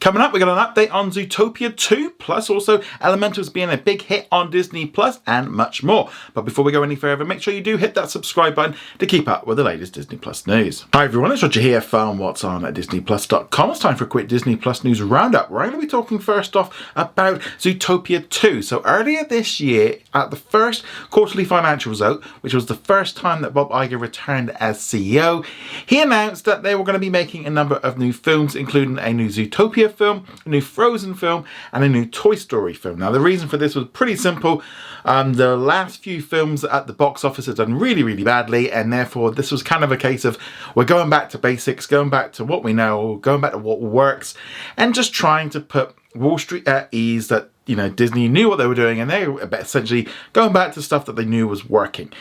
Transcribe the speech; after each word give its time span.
Coming 0.00 0.22
up, 0.22 0.32
we 0.32 0.38
got 0.38 0.48
an 0.48 0.74
update 0.74 0.94
on 0.94 1.10
Zootopia 1.10 1.76
2, 1.76 2.12
plus 2.12 2.48
also 2.48 2.80
Elementals 3.02 3.50
being 3.50 3.68
a 3.68 3.76
big 3.76 4.00
hit 4.00 4.26
on 4.32 4.50
Disney 4.50 4.86
Plus, 4.86 5.20
and 5.26 5.50
much 5.50 5.82
more. 5.82 6.08
But 6.32 6.46
before 6.46 6.64
we 6.64 6.72
go 6.72 6.82
any 6.82 6.96
further, 6.96 7.22
make 7.22 7.42
sure 7.42 7.52
you 7.52 7.60
do 7.60 7.76
hit 7.76 7.94
that 7.96 8.08
subscribe 8.08 8.54
button 8.54 8.76
to 8.98 9.04
keep 9.04 9.28
up 9.28 9.46
with 9.46 9.58
the 9.58 9.62
latest 9.62 9.92
Disney 9.92 10.16
Plus 10.16 10.46
news. 10.46 10.86
Hi 10.94 11.04
everyone, 11.04 11.32
it's 11.32 11.42
Roger 11.42 11.60
here 11.60 11.82
from 11.82 12.16
What's 12.16 12.44
On 12.44 12.64
at 12.64 12.72
DisneyPlus.com. 12.72 13.70
It's 13.70 13.78
time 13.78 13.94
for 13.94 14.04
a 14.04 14.06
quick 14.06 14.26
Disney 14.26 14.56
Plus 14.56 14.82
news 14.84 15.02
roundup. 15.02 15.50
We're 15.50 15.68
going 15.68 15.72
to 15.72 15.80
be 15.82 15.86
talking 15.86 16.18
first 16.18 16.56
off 16.56 16.74
about 16.96 17.42
Zootopia 17.58 18.26
2. 18.26 18.62
So 18.62 18.80
earlier 18.86 19.24
this 19.24 19.60
year, 19.60 19.98
at 20.14 20.30
the 20.30 20.36
first 20.36 20.82
quarterly 21.10 21.44
financial 21.44 21.90
result, 21.90 22.24
which 22.40 22.54
was 22.54 22.64
the 22.64 22.74
first 22.74 23.18
time 23.18 23.42
that 23.42 23.52
Bob 23.52 23.68
Iger 23.68 24.00
returned 24.00 24.48
as 24.52 24.78
CEO, 24.78 25.44
he 25.84 26.00
announced 26.00 26.46
that 26.46 26.62
they 26.62 26.74
were 26.74 26.84
going 26.84 26.94
to 26.94 26.98
be 26.98 27.10
making 27.10 27.44
a 27.44 27.50
number 27.50 27.76
of 27.76 27.98
new 27.98 28.14
films, 28.14 28.56
including 28.56 28.98
a 28.98 29.12
new 29.12 29.28
Zootopia 29.28 29.89
film, 29.90 30.26
a 30.44 30.48
new 30.48 30.60
Frozen 30.60 31.14
film, 31.14 31.44
and 31.72 31.84
a 31.84 31.88
new 31.88 32.06
Toy 32.06 32.34
Story 32.34 32.74
film. 32.74 32.98
Now, 32.98 33.10
the 33.10 33.20
reason 33.20 33.48
for 33.48 33.56
this 33.56 33.74
was 33.74 33.86
pretty 33.88 34.16
simple. 34.16 34.62
Um, 35.04 35.34
the 35.34 35.56
last 35.56 36.02
few 36.02 36.20
films 36.20 36.64
at 36.64 36.86
the 36.86 36.92
box 36.92 37.24
office 37.24 37.46
had 37.46 37.56
done 37.56 37.78
really, 37.78 38.02
really 38.02 38.24
badly, 38.24 38.70
and 38.70 38.92
therefore 38.92 39.30
this 39.30 39.50
was 39.50 39.62
kind 39.62 39.84
of 39.84 39.92
a 39.92 39.96
case 39.96 40.24
of 40.24 40.38
we're 40.74 40.84
going 40.84 41.10
back 41.10 41.30
to 41.30 41.38
basics, 41.38 41.86
going 41.86 42.10
back 42.10 42.32
to 42.34 42.44
what 42.44 42.62
we 42.62 42.72
know, 42.72 43.16
going 43.16 43.40
back 43.40 43.52
to 43.52 43.58
what 43.58 43.80
works, 43.80 44.34
and 44.76 44.94
just 44.94 45.12
trying 45.12 45.50
to 45.50 45.60
put 45.60 45.94
Wall 46.14 46.38
Street 46.38 46.66
at 46.66 46.88
ease 46.92 47.28
that 47.28 47.50
you 47.66 47.76
know 47.76 47.88
Disney 47.88 48.28
knew 48.28 48.48
what 48.48 48.56
they 48.56 48.66
were 48.66 48.74
doing, 48.74 49.00
and 49.00 49.10
they 49.10 49.28
were 49.28 49.48
essentially 49.52 50.08
going 50.32 50.52
back 50.52 50.72
to 50.74 50.82
stuff 50.82 51.06
that 51.06 51.16
they 51.16 51.24
knew 51.24 51.46
was 51.46 51.68
working. 51.68 52.12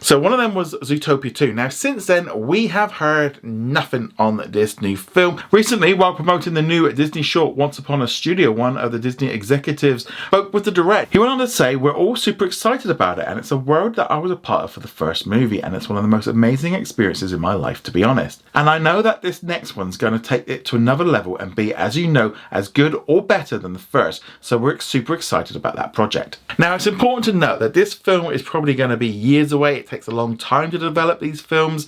So 0.00 0.18
one 0.18 0.32
of 0.32 0.38
them 0.38 0.54
was 0.54 0.74
Zootopia 0.74 1.34
2. 1.34 1.52
Now, 1.52 1.68
since 1.68 2.06
then, 2.06 2.46
we 2.46 2.68
have 2.68 2.92
heard 2.92 3.42
nothing 3.42 4.12
on 4.18 4.40
this 4.48 4.80
new 4.80 4.96
film. 4.96 5.42
Recently, 5.50 5.94
while 5.94 6.14
promoting 6.14 6.54
the 6.54 6.62
new 6.62 6.92
Disney 6.92 7.22
short 7.22 7.56
Once 7.56 7.78
Upon 7.78 8.02
a 8.02 8.08
Studio, 8.08 8.52
one 8.52 8.76
of 8.76 8.92
the 8.92 8.98
Disney 8.98 9.28
executives 9.28 10.06
spoke 10.26 10.52
with 10.52 10.64
the 10.64 10.70
director. 10.70 11.10
He 11.10 11.18
went 11.18 11.32
on 11.32 11.38
to 11.38 11.48
say, 11.48 11.76
We're 11.76 11.96
all 11.96 12.14
super 12.14 12.44
excited 12.44 12.90
about 12.90 13.18
it, 13.18 13.26
and 13.26 13.38
it's 13.38 13.50
a 13.50 13.56
world 13.56 13.96
that 13.96 14.10
I 14.10 14.18
was 14.18 14.30
a 14.30 14.36
part 14.36 14.64
of 14.64 14.70
for 14.70 14.80
the 14.80 14.88
first 14.88 15.26
movie, 15.26 15.62
and 15.62 15.74
it's 15.74 15.88
one 15.88 15.96
of 15.96 16.04
the 16.04 16.08
most 16.08 16.26
amazing 16.26 16.74
experiences 16.74 17.32
in 17.32 17.40
my 17.40 17.54
life, 17.54 17.82
to 17.84 17.90
be 17.90 18.04
honest. 18.04 18.42
And 18.54 18.68
I 18.68 18.78
know 18.78 19.02
that 19.02 19.22
this 19.22 19.42
next 19.42 19.76
one's 19.76 19.96
going 19.96 20.12
to 20.12 20.18
take 20.18 20.48
it 20.48 20.64
to 20.66 20.76
another 20.76 21.04
level 21.04 21.36
and 21.38 21.56
be, 21.56 21.74
as 21.74 21.96
you 21.96 22.06
know, 22.06 22.34
as 22.50 22.68
good 22.68 22.94
or 23.06 23.22
better 23.26 23.58
than 23.58 23.72
the 23.72 23.78
first. 23.78 24.22
So 24.40 24.56
we're 24.56 24.78
super 24.78 25.14
excited 25.14 25.56
about 25.56 25.76
that 25.76 25.92
project. 25.92 26.38
Now, 26.58 26.74
it's 26.74 26.86
important 26.86 27.24
to 27.26 27.32
note 27.32 27.60
that 27.60 27.74
this 27.74 27.94
film 27.94 28.32
is 28.32 28.42
probably 28.42 28.74
going 28.74 28.90
to 28.90 28.96
be 28.96 29.08
years 29.08 29.52
away. 29.52 29.76
It 29.76 29.86
takes 29.86 30.06
a 30.06 30.12
long 30.12 30.36
time 30.36 30.70
to 30.70 30.78
develop 30.78 31.20
these 31.20 31.40
films 31.40 31.86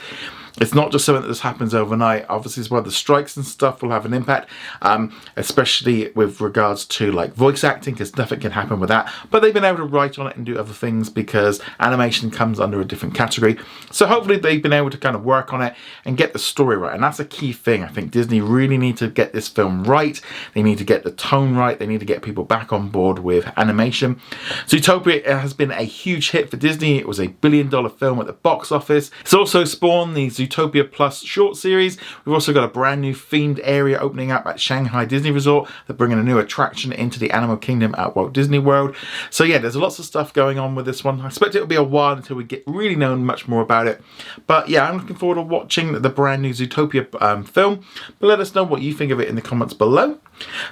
it's 0.61 0.75
not 0.75 0.93
just 0.93 1.05
something 1.05 1.23
that 1.23 1.29
just 1.29 1.43
happens 1.43 1.75
overnight. 1.75 2.27
Obviously, 2.29 2.61
as 2.61 2.71
well, 2.71 2.83
the 2.83 2.91
strikes 2.91 3.37
and 3.37 3.45
stuff 3.47 3.83
will 3.83 3.91
have 3.91 4.05
an 4.05 4.15
impact, 4.15 4.51
um, 4.83 5.15
especially 5.37 6.11
with 6.13 6.41
regards 6.41 6.85
to 6.87 7.13
like 7.13 7.35
voice 7.35 7.65
acting, 7.65 7.95
because 7.95 8.17
nothing 8.17 8.41
can 8.41 8.53
happen 8.53 8.81
with 8.81 8.89
that. 8.89 9.13
But 9.31 9.41
they've 9.41 9.55
been 9.55 9.65
able 9.65 9.79
to 9.79 9.85
write 9.85 10.19
on 10.19 10.27
it 10.27 10.37
and 10.37 10.45
do 10.45 10.59
other 10.59 10.73
things 10.73 11.11
because 11.11 11.61
animation 11.81 12.31
comes 12.31 12.61
under 12.61 12.81
a 12.81 12.85
different 12.85 13.15
category. 13.15 13.59
So 13.91 14.07
hopefully, 14.07 14.39
they've 14.39 14.63
been 14.63 14.73
able 14.73 14.91
to 14.91 14.99
kind 14.99 15.17
of 15.17 15.25
work 15.25 15.53
on 15.53 15.63
it 15.63 15.75
and 16.05 16.17
get 16.17 16.33
the 16.33 16.39
story 16.39 16.77
right. 16.77 16.95
And 16.95 17.03
that's 17.03 17.21
a 17.21 17.25
key 17.25 17.53
thing. 17.53 17.83
I 17.85 17.89
think 17.89 18.11
Disney 18.11 18.41
really 18.41 18.79
need 18.79 18.97
to 18.99 19.09
get 19.09 19.33
this 19.33 19.49
film 19.49 19.85
right. 19.85 20.21
They 20.55 20.63
need 20.63 20.79
to 20.79 20.85
get 20.85 21.05
the 21.05 21.13
tone 21.13 21.55
right. 21.55 21.79
They 21.79 21.87
need 21.87 22.01
to 22.01 22.07
get 22.07 22.23
people 22.23 22.45
back 22.45 22.73
on 22.73 22.89
board 22.89 23.21
with 23.21 23.51
animation. 23.57 24.21
Zootopia 24.67 25.25
has 25.25 25.55
been 25.55 25.71
a 25.71 25.83
huge 25.83 26.31
hit 26.31 26.51
for 26.51 26.57
Disney. 26.57 26.99
It 26.99 27.07
was 27.07 27.21
a 27.21 27.29
billion 27.29 27.69
dollar 27.69 27.91
film 27.91 28.21
at 28.21 28.27
the 28.27 28.33
box 28.33 28.73
office. 28.73 29.11
It's 29.21 29.35
also 29.35 29.65
spawned 29.65 30.17
the 30.17 30.31
Plus 30.49 31.23
short 31.23 31.57
series. 31.57 31.97
We've 32.25 32.35
also 32.35 32.53
got 32.53 32.65
a 32.65 32.69
brand 32.69 33.01
new 33.01 33.15
themed 33.15 33.61
area 33.63 33.99
opening 33.99 34.31
up 34.31 34.47
at 34.47 34.61
Shanghai 34.61 35.05
Disney 35.05 35.31
Resort. 35.31 35.69
They're 35.87 35.97
bringing 35.97 36.19
a 36.19 36.23
new 36.23 36.39
attraction 36.39 36.93
into 36.93 37.19
the 37.19 37.31
Animal 37.31 37.57
Kingdom 37.57 37.95
at 37.97 38.17
Walt 38.17 38.33
Disney 38.33 38.59
World. 38.59 38.97
So 39.31 39.45
yeah, 39.45 39.59
there's 39.59 39.77
lots 39.77 39.99
of 39.99 40.05
stuff 40.05 40.33
going 40.33 40.59
on 40.59 40.75
with 40.75 40.87
this 40.87 41.05
one. 41.05 41.21
I 41.21 41.27
expect 41.27 41.55
it'll 41.55 41.67
be 41.67 41.77
a 41.77 41.83
while 41.83 42.17
until 42.17 42.37
we 42.37 42.45
get 42.45 42.65
really 42.67 42.97
known 42.97 43.25
much 43.25 43.49
more 43.49 43.63
about 43.63 43.87
it. 43.87 44.03
But 44.47 44.69
yeah, 44.69 44.89
I'm 44.89 44.99
looking 44.99 45.17
forward 45.17 45.37
to 45.37 45.43
watching 45.43 46.01
the 46.01 46.09
brand 46.09 46.43
new 46.43 46.51
Zootopia 46.51 47.21
um, 47.23 47.45
film. 47.45 47.85
But 48.19 48.27
let 48.27 48.41
us 48.41 48.55
know 48.55 48.65
what 48.65 48.83
you 48.83 48.95
think 48.95 49.13
of 49.13 49.21
it 49.21 49.29
in 49.29 49.35
the 49.35 49.43
comments 49.43 49.75
below. 49.75 50.19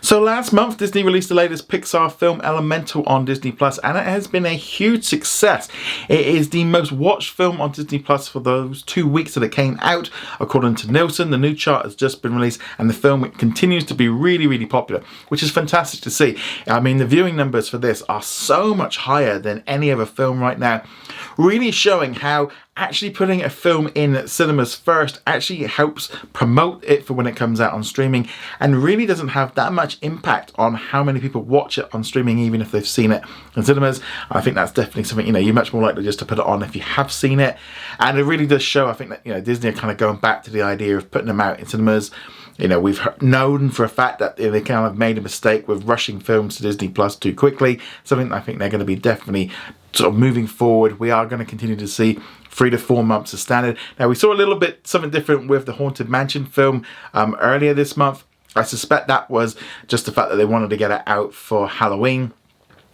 So 0.00 0.20
last 0.20 0.52
month, 0.52 0.78
Disney 0.78 1.02
released 1.02 1.28
the 1.28 1.34
latest 1.34 1.68
Pixar 1.68 2.12
film 2.12 2.40
Elemental 2.42 3.02
on 3.04 3.24
Disney 3.24 3.52
Plus, 3.52 3.78
and 3.78 3.96
it 3.96 4.04
has 4.04 4.26
been 4.26 4.46
a 4.46 4.50
huge 4.50 5.04
success. 5.04 5.68
It 6.08 6.26
is 6.26 6.50
the 6.50 6.64
most 6.64 6.92
watched 6.92 7.30
film 7.30 7.60
on 7.60 7.72
Disney 7.72 7.98
Plus 7.98 8.28
for 8.28 8.40
those 8.40 8.82
two 8.82 9.06
weeks 9.06 9.34
that 9.34 9.42
it 9.42 9.52
came 9.52 9.78
out, 9.80 10.10
according 10.40 10.76
to 10.76 10.92
Nielsen. 10.92 11.30
The 11.30 11.38
new 11.38 11.54
chart 11.54 11.84
has 11.84 11.94
just 11.94 12.22
been 12.22 12.34
released, 12.34 12.60
and 12.78 12.88
the 12.88 12.94
film 12.94 13.30
continues 13.32 13.84
to 13.86 13.94
be 13.94 14.08
really, 14.08 14.46
really 14.46 14.66
popular, 14.66 15.02
which 15.28 15.42
is 15.42 15.50
fantastic 15.50 16.00
to 16.02 16.10
see. 16.10 16.36
I 16.66 16.80
mean, 16.80 16.98
the 16.98 17.06
viewing 17.06 17.36
numbers 17.36 17.68
for 17.68 17.78
this 17.78 18.02
are 18.02 18.22
so 18.22 18.74
much 18.74 18.98
higher 18.98 19.38
than 19.38 19.62
any 19.66 19.90
other 19.90 20.06
film 20.06 20.40
right 20.40 20.58
now, 20.58 20.82
really 21.36 21.70
showing 21.70 22.14
how 22.14 22.50
actually 22.76 23.10
putting 23.10 23.42
a 23.42 23.48
film 23.48 23.90
in 23.94 24.26
cinemas 24.28 24.74
first 24.74 25.20
actually 25.26 25.62
helps 25.64 26.10
promote 26.32 26.84
it 26.84 27.06
for 27.06 27.14
when 27.14 27.26
it 27.26 27.34
comes 27.34 27.60
out 27.60 27.72
on 27.72 27.82
streaming 27.82 28.28
and 28.60 28.82
really 28.82 29.06
doesn't 29.06 29.28
have 29.28 29.54
that 29.56 29.72
much 29.72 29.98
impact 30.02 30.52
on 30.56 30.74
how 30.74 31.02
many 31.02 31.20
people 31.20 31.42
watch 31.42 31.78
it 31.78 31.92
on 31.94 32.04
streaming 32.04 32.38
even 32.38 32.60
if 32.60 32.70
they've 32.70 32.86
seen 32.86 33.10
it 33.10 33.22
in 33.56 33.62
cinemas 33.62 34.00
i 34.30 34.40
think 34.40 34.54
that's 34.54 34.72
definitely 34.72 35.04
something 35.04 35.26
you 35.26 35.32
know 35.32 35.38
you're 35.38 35.54
much 35.54 35.72
more 35.72 35.82
likely 35.82 36.04
just 36.04 36.18
to 36.18 36.24
put 36.24 36.38
it 36.38 36.46
on 36.46 36.62
if 36.62 36.74
you 36.76 36.82
have 36.82 37.12
seen 37.12 37.40
it 37.40 37.56
and 37.98 38.18
it 38.18 38.24
really 38.24 38.46
does 38.46 38.62
show 38.62 38.88
i 38.88 38.92
think 38.92 39.10
that 39.10 39.20
you 39.24 39.32
know 39.32 39.40
disney 39.40 39.68
are 39.68 39.72
kind 39.72 39.90
of 39.90 39.96
going 39.96 40.16
back 40.16 40.42
to 40.42 40.50
the 40.50 40.62
idea 40.62 40.96
of 40.96 41.10
putting 41.10 41.26
them 41.26 41.40
out 41.40 41.58
in 41.58 41.66
cinemas 41.66 42.10
you 42.58 42.68
know, 42.68 42.80
we've 42.80 43.06
known 43.20 43.70
for 43.70 43.84
a 43.84 43.88
fact 43.88 44.18
that 44.18 44.36
they 44.36 44.60
kind 44.60 44.86
of 44.86 44.96
made 44.96 45.18
a 45.18 45.20
mistake 45.20 45.68
with 45.68 45.84
rushing 45.84 46.20
films 46.20 46.56
to 46.56 46.62
Disney 46.62 46.88
Plus 46.88 47.14
too 47.16 47.34
quickly. 47.34 47.80
Something 48.04 48.32
I 48.32 48.40
think 48.40 48.58
they're 48.58 48.70
going 48.70 48.78
to 48.78 48.86
be 48.86 48.96
definitely 48.96 49.50
sort 49.92 50.12
of 50.12 50.18
moving 50.18 50.46
forward. 50.46 50.98
We 50.98 51.10
are 51.10 51.26
going 51.26 51.40
to 51.40 51.44
continue 51.44 51.76
to 51.76 51.88
see 51.88 52.18
three 52.50 52.70
to 52.70 52.78
four 52.78 53.04
months 53.04 53.32
of 53.34 53.40
standard. 53.40 53.76
Now, 53.98 54.08
we 54.08 54.14
saw 54.14 54.32
a 54.32 54.34
little 54.34 54.56
bit 54.56 54.86
something 54.86 55.10
different 55.10 55.48
with 55.48 55.66
the 55.66 55.74
Haunted 55.74 56.08
Mansion 56.08 56.46
film 56.46 56.84
um, 57.12 57.36
earlier 57.40 57.74
this 57.74 57.96
month. 57.96 58.24
I 58.56 58.62
suspect 58.62 59.08
that 59.08 59.30
was 59.30 59.56
just 59.86 60.06
the 60.06 60.12
fact 60.12 60.30
that 60.30 60.36
they 60.36 60.44
wanted 60.44 60.70
to 60.70 60.76
get 60.76 60.90
it 60.90 61.02
out 61.06 61.34
for 61.34 61.68
Halloween. 61.68 62.32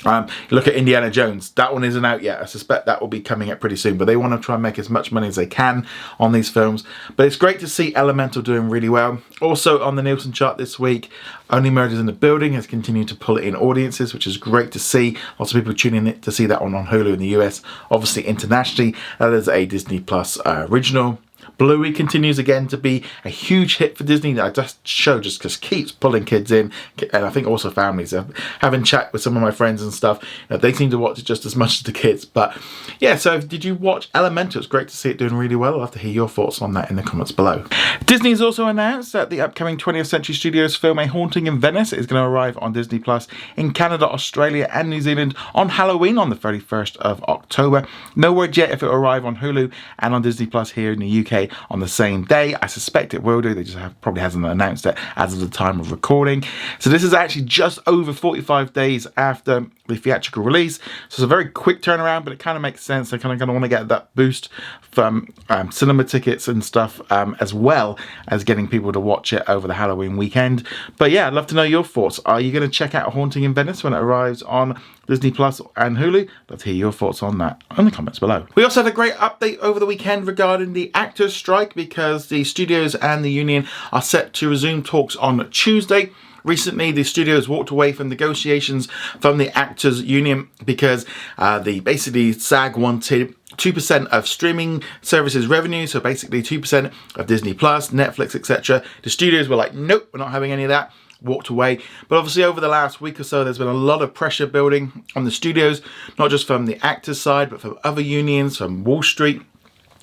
Um, 0.04 0.28
look 0.50 0.66
at 0.66 0.74
Indiana 0.74 1.10
Jones. 1.10 1.50
That 1.52 1.72
one 1.72 1.84
isn't 1.84 2.04
out 2.04 2.22
yet. 2.22 2.42
I 2.42 2.46
suspect 2.46 2.86
that 2.86 3.00
will 3.00 3.08
be 3.08 3.20
coming 3.20 3.50
out 3.50 3.60
pretty 3.60 3.76
soon. 3.76 3.98
But 3.98 4.06
they 4.06 4.16
want 4.16 4.32
to 4.32 4.44
try 4.44 4.54
and 4.56 4.62
make 4.62 4.78
as 4.78 4.90
much 4.90 5.12
money 5.12 5.28
as 5.28 5.36
they 5.36 5.46
can 5.46 5.86
on 6.18 6.32
these 6.32 6.50
films. 6.50 6.84
But 7.16 7.26
it's 7.26 7.36
great 7.36 7.60
to 7.60 7.68
see 7.68 7.94
Elemental 7.94 8.42
doing 8.42 8.68
really 8.68 8.88
well. 8.88 9.22
Also 9.40 9.82
on 9.82 9.96
the 9.96 10.02
Nielsen 10.02 10.32
chart 10.32 10.58
this 10.58 10.78
week, 10.78 11.10
Only 11.50 11.70
Murders 11.70 11.98
in 11.98 12.06
the 12.06 12.12
Building 12.12 12.54
has 12.54 12.66
continued 12.66 13.08
to 13.08 13.14
pull 13.14 13.36
in 13.36 13.54
audiences, 13.54 14.12
which 14.12 14.26
is 14.26 14.36
great 14.36 14.72
to 14.72 14.78
see. 14.78 15.16
Lots 15.38 15.54
of 15.54 15.60
people 15.60 15.74
tuning 15.74 16.06
in 16.06 16.20
to 16.20 16.32
see 16.32 16.46
that 16.46 16.62
one 16.62 16.74
on 16.74 16.86
Hulu 16.86 17.14
in 17.14 17.18
the 17.18 17.36
US. 17.38 17.62
Obviously 17.90 18.24
internationally, 18.24 18.94
that 19.18 19.32
is 19.32 19.48
a 19.48 19.66
Disney 19.66 20.00
Plus 20.00 20.38
uh, 20.40 20.66
original. 20.68 21.18
Bluey 21.58 21.92
continues 21.92 22.38
again 22.38 22.68
to 22.68 22.76
be 22.76 23.04
a 23.24 23.28
huge 23.28 23.76
hit 23.76 23.96
for 23.96 24.04
Disney. 24.04 24.32
That 24.32 24.54
just 24.54 24.86
show 24.86 25.20
just, 25.20 25.42
just 25.42 25.60
keeps 25.60 25.92
pulling 25.92 26.24
kids 26.24 26.50
in, 26.50 26.72
and 27.12 27.24
I 27.24 27.30
think 27.30 27.46
also 27.46 27.70
families. 27.70 28.14
Having 28.60 28.84
chat 28.84 29.12
with 29.12 29.22
some 29.22 29.36
of 29.36 29.42
my 29.42 29.50
friends 29.50 29.82
and 29.82 29.92
stuff, 29.92 30.22
you 30.50 30.58
they 30.58 30.72
seem 30.72 30.90
to 30.90 30.98
watch 30.98 31.18
it 31.18 31.24
just 31.24 31.44
as 31.44 31.56
much 31.56 31.78
as 31.78 31.82
the 31.82 31.92
kids. 31.92 32.24
But 32.24 32.56
yeah, 33.00 33.16
so 33.16 33.40
did 33.40 33.64
you 33.64 33.74
watch 33.74 34.08
Elemental? 34.14 34.58
It's 34.58 34.66
great 34.66 34.88
to 34.88 34.96
see 34.96 35.10
it 35.10 35.18
doing 35.18 35.34
really 35.34 35.56
well. 35.56 35.74
I'll 35.74 35.80
have 35.80 35.90
to 35.92 35.98
hear 35.98 36.12
your 36.12 36.28
thoughts 36.28 36.62
on 36.62 36.72
that 36.74 36.90
in 36.90 36.96
the 36.96 37.02
comments 37.02 37.32
below. 37.32 37.64
Disney 38.06 38.30
has 38.30 38.42
also 38.42 38.66
announced 38.66 39.12
that 39.12 39.30
the 39.30 39.40
upcoming 39.40 39.76
20th 39.76 40.06
Century 40.06 40.34
Studios 40.34 40.76
film 40.76 40.98
A 40.98 41.06
Haunting 41.06 41.46
in 41.46 41.58
Venice 41.58 41.92
is 41.92 42.06
going 42.06 42.22
to 42.22 42.28
arrive 42.28 42.58
on 42.60 42.72
Disney 42.72 42.98
Plus 42.98 43.28
in 43.56 43.72
Canada, 43.72 44.08
Australia, 44.08 44.68
and 44.72 44.90
New 44.90 45.00
Zealand 45.00 45.34
on 45.54 45.70
Halloween 45.70 46.18
on 46.18 46.30
the 46.30 46.36
31st 46.36 46.96
of 46.98 47.22
October. 47.24 47.86
No 48.16 48.32
word 48.32 48.56
yet 48.56 48.70
if 48.70 48.82
it 48.82 48.86
will 48.86 48.94
arrive 48.94 49.24
on 49.24 49.36
Hulu 49.36 49.72
and 49.98 50.14
on 50.14 50.22
Disney 50.22 50.46
Plus 50.46 50.72
here 50.72 50.92
in 50.92 51.00
the 51.00 51.20
UK 51.20 51.31
on 51.70 51.80
the 51.80 51.88
same 51.88 52.24
day. 52.24 52.54
I 52.60 52.66
suspect 52.66 53.14
it 53.14 53.22
will 53.22 53.40
do. 53.40 53.54
They 53.54 53.64
just 53.64 53.78
have, 53.78 53.98
probably 54.00 54.22
hasn't 54.22 54.44
announced 54.44 54.86
it 54.86 54.96
as 55.16 55.32
of 55.34 55.40
the 55.40 55.48
time 55.48 55.80
of 55.80 55.90
recording. 55.90 56.44
So 56.78 56.90
this 56.90 57.02
is 57.02 57.14
actually 57.14 57.46
just 57.46 57.78
over 57.86 58.12
45 58.12 58.72
days 58.72 59.06
after 59.16 59.66
the 59.88 59.96
theatrical 59.96 60.42
release. 60.42 60.76
So 61.08 61.16
it's 61.16 61.18
a 61.20 61.26
very 61.26 61.46
quick 61.46 61.82
turnaround, 61.82 62.24
but 62.24 62.32
it 62.32 62.38
kind 62.38 62.56
of 62.56 62.62
makes 62.62 62.82
sense. 62.82 63.10
They 63.10 63.18
kind 63.18 63.32
of 63.32 63.38
going 63.38 63.48
to 63.48 63.52
want 63.52 63.64
to 63.64 63.68
get 63.68 63.88
that 63.88 64.14
boost 64.14 64.48
from 64.80 65.32
um, 65.48 65.72
cinema 65.72 66.04
tickets 66.04 66.46
and 66.46 66.64
stuff, 66.64 67.00
um, 67.10 67.36
as 67.40 67.52
well 67.52 67.98
as 68.28 68.44
getting 68.44 68.68
people 68.68 68.92
to 68.92 69.00
watch 69.00 69.32
it 69.32 69.42
over 69.48 69.66
the 69.66 69.74
Halloween 69.74 70.16
weekend. 70.16 70.66
But 70.98 71.10
yeah, 71.10 71.26
I'd 71.26 71.32
love 71.32 71.46
to 71.48 71.54
know 71.54 71.62
your 71.62 71.84
thoughts. 71.84 72.20
Are 72.26 72.40
you 72.40 72.52
going 72.52 72.62
to 72.62 72.70
check 72.70 72.94
out 72.94 73.12
Haunting 73.12 73.42
in 73.42 73.54
Venice 73.54 73.82
when 73.82 73.92
it 73.92 73.98
arrives 73.98 74.42
on 74.42 74.80
Disney 75.06 75.30
Plus 75.30 75.60
and 75.76 75.96
Hulu? 75.96 76.28
Love 76.48 76.60
to 76.60 76.64
hear 76.64 76.74
your 76.74 76.92
thoughts 76.92 77.22
on 77.22 77.38
that 77.38 77.62
in 77.76 77.84
the 77.84 77.90
comments 77.90 78.18
below. 78.18 78.46
We 78.54 78.64
also 78.64 78.82
had 78.82 78.92
a 78.92 78.94
great 78.94 79.14
update 79.14 79.58
over 79.58 79.80
the 79.80 79.86
weekend 79.86 80.26
regarding 80.26 80.74
the 80.74 80.90
actors 80.94 81.34
strike 81.34 81.74
because 81.74 82.28
the 82.28 82.44
studios 82.44 82.94
and 82.94 83.24
the 83.24 83.30
union 83.30 83.66
are 83.90 84.02
set 84.02 84.32
to 84.34 84.48
resume 84.48 84.82
talks 84.82 85.16
on 85.16 85.50
Tuesday. 85.50 86.10
Recently, 86.44 86.90
the 86.90 87.04
studios 87.04 87.48
walked 87.48 87.70
away 87.70 87.92
from 87.92 88.08
negotiations 88.08 88.88
from 89.20 89.38
the 89.38 89.56
actors 89.56 90.02
union 90.02 90.48
because 90.64 91.06
uh, 91.38 91.58
the 91.58 91.80
basically 91.80 92.32
SAG 92.32 92.76
wanted 92.76 93.34
2% 93.56 94.06
of 94.06 94.26
streaming 94.26 94.82
services 95.02 95.46
revenue, 95.46 95.86
so 95.86 96.00
basically 96.00 96.42
2% 96.42 96.92
of 97.16 97.26
Disney 97.26 97.54
Plus, 97.54 97.90
Netflix, 97.90 98.34
etc. 98.34 98.82
The 99.02 99.10
studios 99.10 99.48
were 99.48 99.56
like, 99.56 99.74
nope, 99.74 100.08
we're 100.12 100.18
not 100.18 100.30
having 100.30 100.52
any 100.52 100.64
of 100.64 100.68
that. 100.70 100.92
walked 101.20 101.48
away. 101.48 101.78
But 102.08 102.18
obviously, 102.18 102.42
over 102.42 102.60
the 102.60 102.68
last 102.68 103.00
week 103.00 103.20
or 103.20 103.24
so, 103.24 103.44
there's 103.44 103.58
been 103.58 103.68
a 103.68 103.72
lot 103.72 104.02
of 104.02 104.14
pressure 104.14 104.46
building 104.46 105.04
on 105.14 105.24
the 105.24 105.30
studios, 105.30 105.80
not 106.18 106.30
just 106.30 106.46
from 106.46 106.66
the 106.66 106.84
actors' 106.84 107.20
side, 107.20 107.50
but 107.50 107.60
from 107.60 107.78
other 107.84 108.00
unions, 108.00 108.56
from 108.56 108.82
Wall 108.84 109.02
Street. 109.02 109.42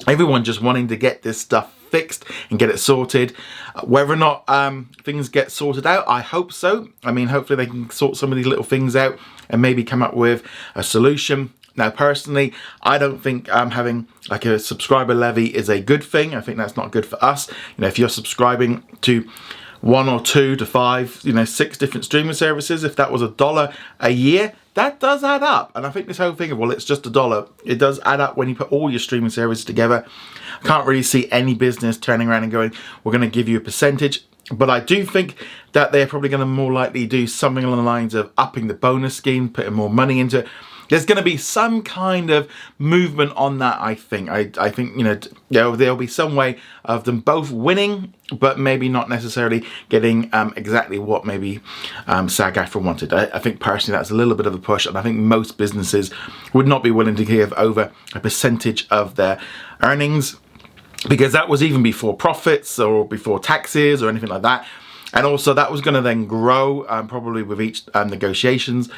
Everyone 0.08 0.46
just 0.46 0.62
wanting 0.62 0.88
to 0.88 0.96
get 0.96 1.24
this 1.24 1.42
stuff 1.42 1.79
fixed 1.90 2.26
and 2.50 2.60
get 2.60 2.70
it 2.70 2.80
sorted. 2.80 3.34
Uh, 3.76 3.82
whether 3.82 4.14
or 4.14 4.16
not 4.16 4.44
um, 4.48 4.90
things 5.04 5.30
get 5.30 5.52
sorted 5.52 5.86
out, 5.86 6.06
I 6.08 6.22
hope 6.22 6.52
so. 6.54 6.90
I 7.04 7.12
mean, 7.12 7.28
hopefully 7.28 7.58
they 7.58 7.70
can 7.70 7.90
sort 7.90 8.18
some 8.18 8.32
of 8.32 8.38
these 8.38 8.48
little 8.48 8.64
things 8.64 8.96
out 8.96 9.18
and 9.50 9.62
maybe 9.62 9.84
come 9.84 10.02
up 10.02 10.16
with 10.16 10.44
a 10.76 10.84
solution. 10.84 11.54
Now, 11.76 11.90
personally, 11.90 12.54
I 12.82 12.98
don't 12.98 13.20
think 13.20 13.50
um, 13.54 13.72
having 13.72 14.08
like 14.30 14.46
a 14.46 14.60
subscriber 14.60 15.14
levy 15.14 15.48
is 15.56 15.70
a 15.70 15.80
good 15.80 16.04
thing. 16.04 16.36
I 16.36 16.42
think 16.42 16.58
that's 16.58 16.76
not 16.76 16.92
good 16.92 17.06
for 17.06 17.24
us. 17.24 17.50
You 17.50 17.82
know, 17.82 17.88
if 17.88 17.98
you're 17.98 18.10
subscribing 18.10 18.84
to 19.02 19.28
one 19.82 20.10
or 20.10 20.20
two 20.20 20.56
to 20.58 20.66
five, 20.66 21.20
you 21.24 21.34
know, 21.34 21.46
six 21.46 21.78
different 21.78 22.06
streaming 22.06 22.34
services, 22.34 22.84
if 22.84 22.96
that 22.98 23.12
was 23.12 23.22
a 23.22 23.30
dollar 23.30 23.74
a 24.00 24.10
year, 24.10 24.54
that 24.74 25.00
does 25.00 25.24
add 25.24 25.44
up. 25.44 25.72
And 25.76 25.86
I 25.86 25.90
think 25.90 26.08
this 26.08 26.18
whole 26.18 26.34
thing 26.34 26.52
of, 26.52 26.58
well, 26.58 26.72
it's 26.72 26.86
just 26.86 27.06
a 27.06 27.10
dollar, 27.10 27.48
it 27.66 27.76
does 27.76 28.00
add 28.06 28.20
up 28.20 28.38
when 28.38 28.50
you 28.50 28.56
put 28.56 28.72
all 28.72 28.90
your 28.90 29.00
streaming 29.00 29.30
services 29.30 29.66
together. 29.66 30.06
I 30.62 30.68
can't 30.68 30.88
really 30.88 31.04
see 31.04 31.32
any 31.32 31.54
business 31.54 31.98
turning 31.98 32.28
around 32.28 32.44
and 32.44 32.52
going, 32.52 32.74
we're 33.04 33.12
going 33.12 33.22
to 33.22 33.28
give 33.30 33.48
you 33.48 33.58
a 33.58 33.62
percentage. 33.62 34.26
But 34.52 34.70
I 34.70 34.80
do 34.80 35.06
think 35.06 35.36
that 35.74 35.92
they're 35.92 36.08
probably 36.08 36.30
going 36.30 36.40
to 36.40 36.46
more 36.46 36.74
likely 36.74 37.06
do 37.06 37.28
something 37.28 37.64
along 37.64 37.78
the 37.78 37.84
lines 37.84 38.14
of 38.16 38.32
upping 38.38 38.68
the 38.68 38.74
bonus 38.74 39.16
scheme, 39.16 39.50
putting 39.50 39.74
more 39.74 39.90
money 39.90 40.20
into 40.20 40.40
it 40.40 40.48
there's 40.90 41.06
going 41.06 41.18
to 41.18 41.24
be 41.24 41.38
some 41.38 41.82
kind 41.82 42.30
of 42.30 42.50
movement 42.78 43.32
on 43.36 43.60
that. 43.60 43.80
I 43.80 43.96
think. 43.96 44.30
I, 44.30 44.52
I 44.58 44.70
think 44.70 44.98
you 44.98 45.04
know, 45.04 45.20
know 45.50 45.76
there'll 45.76 45.96
be 45.96 46.08
some 46.08 46.36
way 46.36 46.58
of 46.84 47.06
them 47.06 47.20
both 47.22 47.52
winning, 47.52 48.14
but 48.32 48.60
maybe 48.60 48.90
not 48.90 49.10
necessarily 49.10 49.66
getting 49.88 50.30
um, 50.34 50.54
exactly 50.58 51.00
what 51.00 51.26
maybe 51.26 51.62
um, 52.08 52.28
SAG-AFTRA 52.28 52.82
wanted. 52.84 53.14
I, 53.14 53.26
I, 53.34 53.40
think 53.40 53.60
personally 53.60 53.98
that's 53.98 54.12
a 54.12 54.16
little 54.16 54.36
bit 54.36 54.46
of 54.46 54.54
a 54.54 54.60
push, 54.60 54.86
and 54.86 54.98
I 54.98 55.02
think 55.02 55.18
most 55.18 55.58
businesses 55.58 56.12
would 56.54 56.68
not 56.68 56.84
be 56.84 56.92
willing 56.92 57.16
to 57.16 57.26
give 57.26 57.54
over 57.54 57.92
a 58.14 58.20
percentage 58.20 58.88
of 58.90 59.16
their 59.16 59.40
earnings 59.82 60.38
because 61.08 61.32
that 61.32 61.48
was 61.48 61.64
even 61.64 61.82
before 61.82 62.16
profits 62.16 62.78
or 62.80 63.08
before 63.08 63.40
taxes 63.40 64.04
or 64.04 64.10
anything 64.10 64.30
like 64.30 64.42
that. 64.42 64.68
And 65.14 65.26
also 65.26 65.54
that 65.54 65.72
was 65.72 65.82
going 65.82 65.96
to 65.96 66.02
then 66.02 66.26
grow 66.26 66.86
um, 66.88 67.08
probably 67.08 67.42
with 67.42 67.62
each 67.62 67.84
um, 67.94 68.10
negotiations 68.10 68.90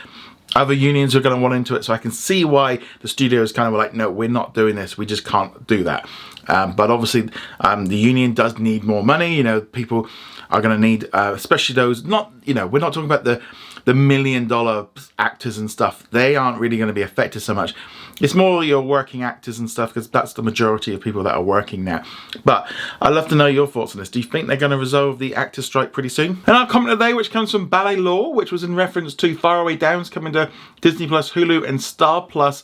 other 0.55 0.73
unions 0.73 1.15
are 1.15 1.21
going 1.21 1.35
to 1.35 1.41
want 1.41 1.53
into 1.53 1.75
it. 1.75 1.83
So 1.83 1.93
I 1.93 1.97
can 1.97 2.11
see 2.11 2.43
why 2.43 2.79
the 3.01 3.07
studio 3.07 3.41
is 3.41 3.51
kind 3.51 3.67
of 3.67 3.73
like, 3.73 3.93
no, 3.93 4.09
we're 4.09 4.29
not 4.29 4.53
doing 4.53 4.75
this. 4.75 4.97
We 4.97 5.05
just 5.05 5.25
can't 5.25 5.65
do 5.67 5.83
that. 5.83 6.07
Um, 6.47 6.75
but 6.75 6.91
obviously, 6.91 7.29
um, 7.61 7.85
the 7.85 7.95
union 7.95 8.33
does 8.33 8.57
need 8.57 8.83
more 8.83 9.03
money. 9.03 9.35
You 9.35 9.43
know, 9.43 9.61
people 9.61 10.09
are 10.49 10.61
going 10.61 10.75
to 10.75 10.81
need, 10.81 11.07
uh, 11.13 11.33
especially 11.35 11.75
those 11.75 12.03
not, 12.03 12.31
you 12.43 12.53
know, 12.53 12.67
we're 12.67 12.79
not 12.79 12.93
talking 12.93 13.05
about 13.05 13.23
the 13.23 13.41
the 13.85 13.93
million 13.93 14.47
dollar 14.47 14.87
actors 15.19 15.57
and 15.57 15.69
stuff. 15.69 16.09
They 16.11 16.35
aren't 16.35 16.59
really 16.59 16.77
going 16.77 16.87
to 16.87 16.93
be 16.93 17.01
affected 17.01 17.41
so 17.41 17.53
much. 17.53 17.73
It's 18.19 18.35
more 18.35 18.63
your 18.63 18.81
working 18.81 19.23
actors 19.23 19.57
and 19.57 19.69
stuff 19.69 19.93
because 19.93 20.09
that's 20.09 20.33
the 20.33 20.43
majority 20.43 20.93
of 20.93 21.01
people 21.01 21.23
that 21.23 21.33
are 21.33 21.41
working 21.41 21.83
now. 21.83 22.03
But 22.45 22.71
I'd 23.01 23.13
love 23.13 23.27
to 23.29 23.35
know 23.35 23.47
your 23.47 23.67
thoughts 23.67 23.95
on 23.95 23.99
this. 23.99 24.09
Do 24.09 24.19
you 24.19 24.25
think 24.25 24.47
they're 24.47 24.57
going 24.57 24.71
to 24.71 24.77
resolve 24.77 25.17
the 25.17 25.33
actors 25.33 25.65
strike 25.65 25.91
pretty 25.91 26.09
soon? 26.09 26.41
And 26.45 26.55
our 26.55 26.67
comment 26.67 26.99
today, 26.99 27.13
which 27.13 27.31
comes 27.31 27.51
from 27.51 27.67
Ballet 27.67 27.95
Law, 27.95 28.29
which 28.29 28.51
was 28.51 28.63
in 28.63 28.75
reference 28.75 29.15
to 29.15 29.35
Faraway 29.35 29.75
Downs 29.75 30.09
coming 30.09 30.33
to 30.33 30.51
Disney 30.81 31.07
Plus, 31.07 31.31
Hulu, 31.31 31.67
and 31.67 31.81
Star 31.81 32.21
Plus 32.21 32.63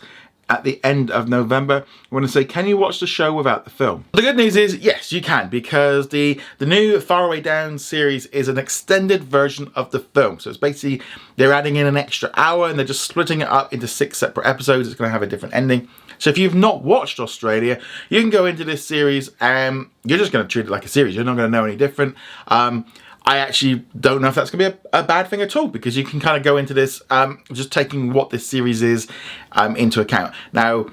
at 0.50 0.64
the 0.64 0.84
end 0.84 1.12
of 1.12 1.28
November. 1.28 1.86
I 2.12 2.16
want 2.16 2.26
to 2.26 2.32
say, 2.32 2.46
can 2.46 2.68
you 2.68 2.78
watch 2.78 3.00
the 3.00 3.08
show 3.08 3.34
without 3.34 3.66
the 3.66 3.70
film? 3.70 4.06
The 4.14 4.22
good 4.22 4.38
news 4.38 4.56
is, 4.56 4.76
yes, 4.78 5.12
you 5.12 5.22
can, 5.22 5.50
because 5.50 6.10
the, 6.10 6.40
the 6.58 6.66
new 6.66 7.00
Faraway 7.00 7.42
Down 7.42 7.78
series 7.78 8.28
is 8.28 8.48
an 8.48 8.58
extended 8.58 9.24
version 9.24 9.72
of 9.76 9.92
the 9.92 10.00
film. 10.00 10.40
So 10.40 10.50
it's 10.50 10.60
basically, 10.60 11.02
they're 11.36 11.54
adding 11.54 11.76
in 11.76 11.86
an 11.86 11.98
extra 11.98 12.32
hour 12.36 12.70
and 12.70 12.80
they're 12.80 12.86
just 12.86 13.04
splitting 13.04 13.42
it 13.42 13.48
up 13.48 13.74
into 13.74 13.88
six 13.88 14.18
separate 14.18 14.48
episodes. 14.48 14.88
It's 14.88 14.98
going 14.98 15.10
to 15.10 15.14
have 15.14 15.24
a 15.24 15.28
different 15.28 15.56
ending. 15.56 15.88
So 16.20 16.30
if 16.30 16.38
you've 16.38 16.56
not 16.56 16.84
watched 16.84 17.20
Australia, 17.20 17.80
you 18.10 18.20
can 18.22 18.30
go 18.30 18.46
into 18.46 18.64
this 18.64 18.86
series 18.86 19.30
and 19.40 19.88
you're 20.04 20.18
just 20.18 20.32
going 20.32 20.46
to 20.46 20.52
treat 20.52 20.66
it 20.66 20.72
like 20.72 20.86
a 20.86 20.90
series. 20.90 21.16
You're 21.16 21.26
not 21.26 21.36
going 21.36 21.52
to 21.52 21.56
know 21.56 21.66
any 21.66 21.76
different. 21.76 22.16
Um, 22.48 22.86
I 23.28 23.40
actually 23.40 23.84
don't 24.00 24.22
know 24.22 24.30
if 24.30 24.36
that's 24.36 24.50
going 24.50 24.72
to 24.72 24.78
be 24.78 24.88
a, 24.94 25.02
a, 25.02 25.04
bad 25.04 25.28
thing 25.28 25.42
at 25.42 25.54
all 25.58 25.68
because 25.68 25.98
you 25.98 26.06
can 26.06 26.22
kind 26.22 26.38
of 26.38 26.44
go 26.44 26.56
into 26.56 26.74
this 26.74 27.02
um, 27.10 27.44
just 27.52 27.74
taking 27.74 28.14
what 28.14 28.30
this 28.30 28.48
series 28.48 28.82
is 28.82 29.06
um, 29.52 29.76
into 29.76 30.00
account. 30.00 30.34
Now, 30.54 30.86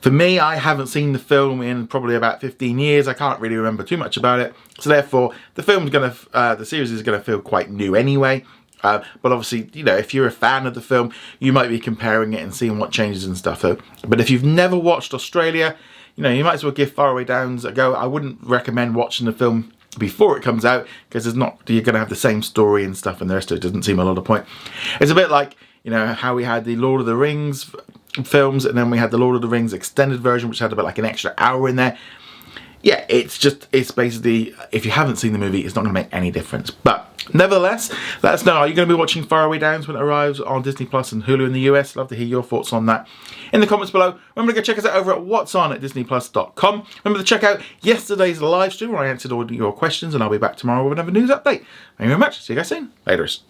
for 0.00 0.10
me, 0.10 0.38
I 0.38 0.56
haven't 0.56 0.86
seen 0.86 1.12
the 1.12 1.18
film 1.18 1.60
in 1.60 1.86
probably 1.86 2.14
about 2.14 2.40
15 2.40 2.78
years. 2.78 3.08
I 3.08 3.12
can't 3.12 3.38
really 3.40 3.56
remember 3.56 3.82
too 3.82 3.98
much 3.98 4.16
about 4.16 4.40
it. 4.40 4.54
So 4.80 4.88
therefore, 4.88 5.34
the 5.54 5.62
film's 5.62 5.90
going 5.90 6.10
to, 6.10 6.16
uh, 6.32 6.54
the 6.54 6.64
series 6.64 6.90
is 6.90 7.02
going 7.02 7.18
to 7.18 7.22
feel 7.22 7.42
quite 7.42 7.70
new 7.70 7.94
anyway. 7.94 8.46
Uh, 8.82 9.04
but 9.20 9.30
obviously, 9.30 9.68
you 9.74 9.84
know, 9.84 9.94
if 9.94 10.14
you're 10.14 10.26
a 10.26 10.32
fan 10.32 10.66
of 10.66 10.72
the 10.72 10.80
film, 10.80 11.12
you 11.40 11.52
might 11.52 11.68
be 11.68 11.78
comparing 11.78 12.32
it 12.32 12.40
and 12.40 12.54
seeing 12.54 12.78
what 12.78 12.90
changes 12.90 13.26
and 13.26 13.36
stuff. 13.36 13.60
But 13.60 14.18
if 14.18 14.30
you've 14.30 14.42
never 14.42 14.78
watched 14.78 15.12
Australia, 15.12 15.76
you 16.16 16.22
know, 16.22 16.30
you 16.30 16.42
might 16.42 16.54
as 16.54 16.64
well 16.64 16.72
give 16.72 16.90
Faraway 16.90 17.24
Downs 17.24 17.66
a 17.66 17.70
go. 17.70 17.94
I 17.94 18.06
wouldn't 18.06 18.38
recommend 18.42 18.94
watching 18.94 19.26
the 19.26 19.32
film 19.32 19.74
before 19.98 20.36
it 20.36 20.42
comes 20.42 20.64
out 20.64 20.86
because 21.08 21.26
it's 21.26 21.36
not 21.36 21.60
you're 21.66 21.82
going 21.82 21.94
to 21.94 21.98
have 21.98 22.08
the 22.08 22.16
same 22.16 22.42
story 22.42 22.84
and 22.84 22.96
stuff 22.96 23.20
and 23.20 23.28
the 23.28 23.34
rest 23.34 23.50
of 23.50 23.56
it 23.56 23.60
doesn't 23.60 23.82
seem 23.82 23.98
a 23.98 24.04
lot 24.04 24.18
of 24.18 24.24
point. 24.24 24.44
It's 25.00 25.10
a 25.10 25.14
bit 25.14 25.30
like 25.30 25.56
you 25.82 25.90
know 25.90 26.06
how 26.08 26.34
we 26.34 26.44
had 26.44 26.64
the 26.64 26.76
lord 26.76 27.00
of 27.00 27.06
the 27.06 27.16
rings 27.16 27.74
films 28.24 28.64
and 28.64 28.76
then 28.76 28.90
we 28.90 28.98
had 28.98 29.10
the 29.10 29.18
lord 29.18 29.34
of 29.34 29.42
the 29.42 29.48
rings 29.48 29.72
extended 29.72 30.20
version 30.20 30.48
which 30.48 30.58
had 30.58 30.72
about 30.72 30.84
like 30.84 30.98
an 30.98 31.04
extra 31.04 31.34
hour 31.38 31.68
in 31.68 31.76
there 31.76 31.98
yeah 32.82 33.04
it's 33.08 33.38
just 33.38 33.68
it's 33.72 33.90
basically 33.90 34.54
if 34.70 34.84
you 34.84 34.90
haven't 34.90 35.16
seen 35.16 35.32
the 35.32 35.38
movie 35.38 35.60
it's 35.60 35.74
not 35.74 35.82
going 35.82 35.94
to 35.94 36.00
make 36.00 36.12
any 36.12 36.30
difference 36.30 36.70
but 36.70 37.08
Nevertheless, 37.32 37.90
let 38.22 38.34
us 38.34 38.44
know, 38.44 38.54
are 38.54 38.68
you 38.68 38.74
going 38.74 38.88
to 38.88 38.94
be 38.94 38.98
watching 38.98 39.24
Faraway 39.24 39.58
Downs 39.58 39.86
when 39.86 39.96
it 39.96 40.02
arrives 40.02 40.40
on 40.40 40.62
Disney 40.62 40.86
Plus 40.86 41.12
and 41.12 41.24
Hulu 41.24 41.46
in 41.46 41.52
the 41.52 41.60
US? 41.60 41.94
Love 41.94 42.08
to 42.08 42.16
hear 42.16 42.26
your 42.26 42.42
thoughts 42.42 42.72
on 42.72 42.86
that 42.86 43.06
in 43.52 43.60
the 43.60 43.66
comments 43.66 43.92
below. 43.92 44.18
Remember 44.34 44.52
to 44.52 44.56
go 44.60 44.62
check 44.62 44.78
us 44.78 44.84
out 44.84 44.96
over 44.96 45.12
at 45.12 45.22
what's 45.22 45.54
on 45.54 45.72
at 45.72 45.80
disneyplus.com. 45.80 46.86
Remember 47.04 47.22
to 47.22 47.24
check 47.24 47.44
out 47.44 47.60
yesterday's 47.80 48.40
live 48.40 48.72
stream 48.72 48.92
where 48.92 49.02
I 49.02 49.08
answered 49.08 49.32
all 49.32 49.50
your 49.50 49.72
questions 49.72 50.14
and 50.14 50.22
I'll 50.22 50.30
be 50.30 50.38
back 50.38 50.56
tomorrow 50.56 50.82
with 50.82 50.98
another 50.98 51.12
news 51.12 51.30
update. 51.30 51.64
Thank 51.98 52.00
you 52.00 52.08
very 52.08 52.18
much. 52.18 52.42
See 52.42 52.54
you 52.54 52.58
guys 52.58 52.68
soon. 52.68 52.92
Laters. 53.06 53.40